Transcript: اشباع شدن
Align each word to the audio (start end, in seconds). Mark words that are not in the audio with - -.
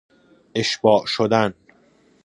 اشباع 0.55 1.05
شدن 1.05 1.53